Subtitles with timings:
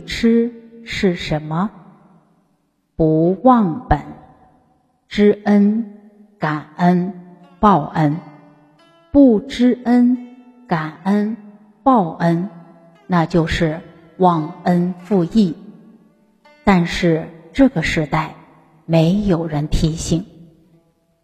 [0.00, 0.52] 痴
[0.84, 1.70] 是什么？
[2.96, 4.00] 不忘本，
[5.08, 5.98] 知恩
[6.38, 7.12] 感恩
[7.58, 8.16] 报恩，
[9.10, 10.36] 不知恩
[10.66, 11.36] 感恩
[11.82, 12.48] 报恩，
[13.06, 13.80] 那就是
[14.18, 15.54] 忘恩负义。
[16.64, 18.34] 但是这个时代
[18.86, 20.26] 没有人提醒，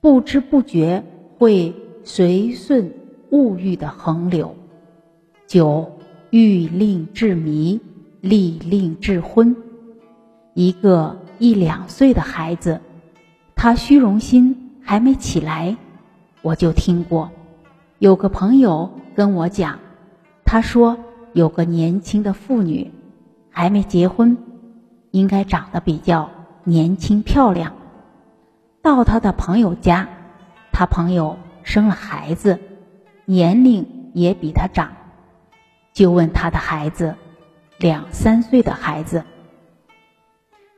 [0.00, 1.04] 不知不觉
[1.38, 1.74] 会
[2.04, 2.94] 随顺
[3.30, 4.56] 物欲的横流，
[5.46, 5.98] 就
[6.30, 7.80] 欲令至迷，
[8.26, 9.54] 利令智昏。
[10.54, 12.80] 一个一两岁的孩子，
[13.54, 15.76] 他虚荣心还没起来，
[16.42, 17.30] 我就听过，
[17.98, 19.78] 有个朋友跟我讲，
[20.44, 20.98] 他说
[21.34, 22.90] 有个年轻的妇女
[23.50, 24.36] 还没结婚，
[25.12, 26.28] 应该长得比较
[26.64, 27.72] 年轻漂亮，
[28.82, 30.08] 到他的朋友家，
[30.72, 32.58] 他朋友生了孩子。
[33.28, 33.84] 年龄
[34.14, 34.88] 也比他长，
[35.92, 37.16] 就问他的孩子，
[37.78, 39.24] 两三岁的孩子：“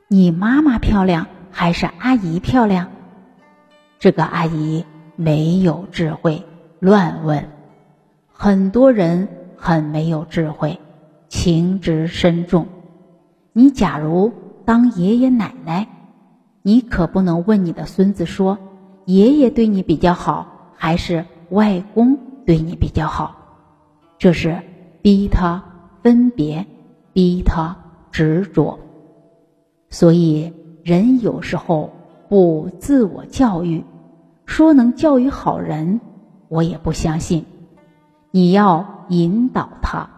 [0.08, 2.90] 你妈妈漂亮还是阿姨漂亮？”
[3.98, 4.84] 这个阿姨
[5.16, 6.44] 没有智慧，
[6.80, 7.48] 乱问。
[8.32, 10.78] 很多人很没有智慧，
[11.28, 12.66] 情执深重。
[13.52, 14.32] 你假如
[14.64, 15.88] 当爷爷奶奶，
[16.62, 18.58] 你可不能问你的孙子说
[19.06, 23.36] ：“爷爷对你比较好，还是外公？”对你比较好，
[24.18, 24.62] 这是
[25.02, 25.62] 逼他
[26.02, 26.64] 分别，
[27.12, 27.76] 逼他
[28.10, 28.78] 执着。
[29.90, 30.52] 所以
[30.84, 31.92] 人有时候
[32.28, 33.84] 不自我教育，
[34.46, 36.00] 说能教育好人，
[36.48, 37.44] 我也不相信。
[38.30, 40.08] 你要引导他，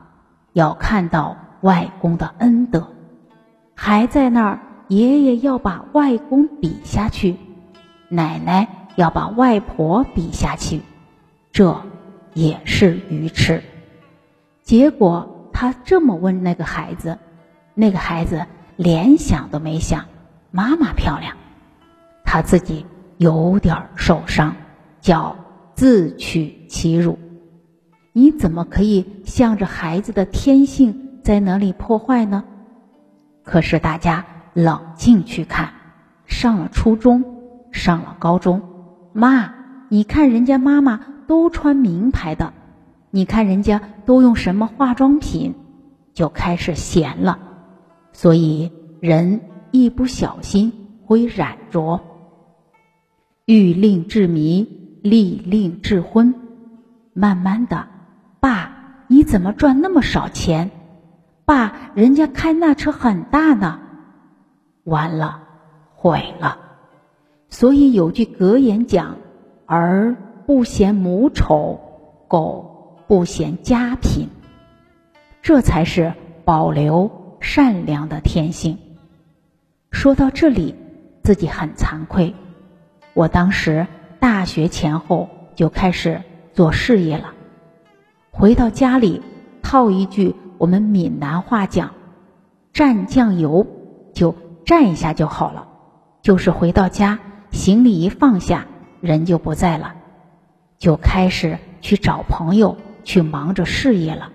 [0.52, 2.88] 要看到外公的恩德，
[3.74, 7.36] 还在那儿，爷爷要把外公比下去，
[8.08, 10.80] 奶奶要把外婆比下去，
[11.52, 11.76] 这。
[12.32, 13.60] 也是愚痴。
[14.62, 17.18] 结果他这么问那个孩子，
[17.74, 20.06] 那个孩子连想都没想，
[20.50, 21.36] 妈妈漂亮，
[22.24, 22.86] 他自己
[23.18, 24.56] 有点受伤，
[25.02, 25.36] 叫
[25.74, 27.18] 自取其辱。
[28.14, 32.42] 你怎么可以向着孩子的天性在哪里破坏呢？
[33.44, 35.74] 可是大家冷静去看，
[36.24, 37.22] 上了初中，
[37.70, 38.62] 上了高中，
[39.12, 39.52] 妈，
[39.90, 41.00] 你看人家妈妈。
[41.26, 42.52] 都穿名牌的，
[43.10, 45.54] 你看人家都用什么化妆品，
[46.12, 47.38] 就开始闲了。
[48.12, 49.40] 所以人
[49.70, 50.72] 一不小心
[51.04, 52.00] 会染着。
[53.46, 56.34] 欲令智迷，利令智昏。
[57.12, 57.86] 慢慢的，
[58.40, 60.70] 爸，你怎么赚那么少钱？
[61.44, 63.80] 爸，人家开那车很大呢。
[64.84, 65.42] 完了，
[65.94, 66.58] 毁了。
[67.48, 69.16] 所以有句格言讲：
[69.66, 70.16] 儿。
[70.46, 71.78] 不嫌母丑，
[72.26, 72.69] 狗
[73.10, 74.28] 不嫌家贫，
[75.42, 77.10] 这才是保留
[77.40, 78.78] 善良的天性。
[79.90, 80.76] 说到这里，
[81.24, 82.36] 自己很惭愧。
[83.12, 83.88] 我当时
[84.20, 86.22] 大学前后就开始
[86.52, 87.34] 做事业了，
[88.30, 89.22] 回到家里
[89.60, 91.90] 套一句我们闽南话讲
[92.72, 93.66] ：“蘸酱油
[94.14, 95.66] 就蘸一下就好了。”
[96.22, 97.18] 就是回到家，
[97.50, 98.68] 行李一放下，
[99.00, 99.96] 人就不在了。
[100.78, 104.30] 就开始去找朋友，去忙着事业了，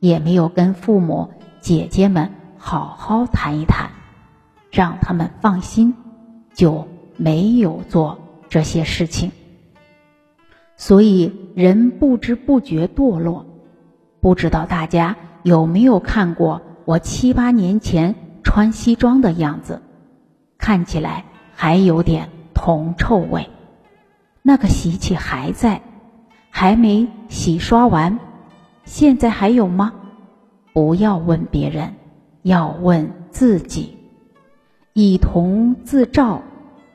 [0.00, 1.30] 也没有跟父母
[1.60, 3.90] 姐姐们好好谈一谈，
[4.70, 5.94] 让他们放心，
[6.52, 6.86] 就
[7.16, 9.30] 没有做这些事情。
[10.76, 13.46] 所以人不知不觉堕落。
[14.20, 19.82] 不知道大家有没有看过我七八年前穿西装的样子，
[20.56, 23.48] 看起来还有点铜臭味。
[24.42, 25.82] 那个习气还在，
[26.56, 28.20] 还没洗刷完，
[28.84, 29.92] 现在还有吗？
[30.72, 31.92] 不要问别人，
[32.42, 33.96] 要问自己。
[34.92, 36.42] 以铜自照，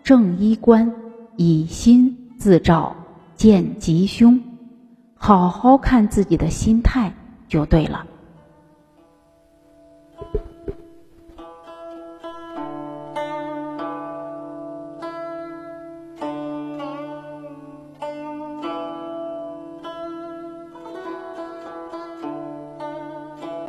[0.02, 0.90] 正衣冠；
[1.36, 2.96] 以心自照，
[3.36, 4.40] 见吉凶。
[5.16, 7.12] 好好看自己的心态
[7.50, 8.08] 就对了。